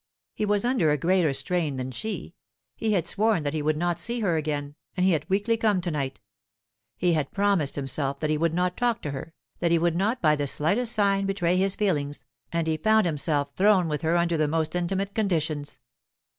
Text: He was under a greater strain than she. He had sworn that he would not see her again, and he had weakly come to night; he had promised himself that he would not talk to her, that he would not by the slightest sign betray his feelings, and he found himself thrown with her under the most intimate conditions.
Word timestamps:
He 0.33 0.47
was 0.47 0.65
under 0.65 0.89
a 0.89 0.97
greater 0.97 1.31
strain 1.31 1.75
than 1.75 1.91
she. 1.91 2.33
He 2.75 2.93
had 2.93 3.07
sworn 3.07 3.43
that 3.43 3.53
he 3.53 3.61
would 3.61 3.77
not 3.77 3.99
see 3.99 4.21
her 4.21 4.35
again, 4.35 4.73
and 4.97 5.05
he 5.05 5.11
had 5.11 5.29
weakly 5.29 5.57
come 5.57 5.79
to 5.79 5.91
night; 5.91 6.19
he 6.97 7.13
had 7.13 7.29
promised 7.31 7.75
himself 7.75 8.19
that 8.19 8.31
he 8.31 8.37
would 8.39 8.55
not 8.55 8.75
talk 8.75 9.03
to 9.03 9.11
her, 9.11 9.35
that 9.59 9.69
he 9.69 9.77
would 9.77 9.95
not 9.95 10.19
by 10.19 10.35
the 10.35 10.47
slightest 10.47 10.91
sign 10.93 11.27
betray 11.27 11.55
his 11.55 11.75
feelings, 11.75 12.25
and 12.51 12.65
he 12.65 12.77
found 12.77 13.05
himself 13.05 13.53
thrown 13.55 13.87
with 13.87 14.01
her 14.01 14.17
under 14.17 14.37
the 14.37 14.47
most 14.47 14.73
intimate 14.73 15.13
conditions. 15.13 15.77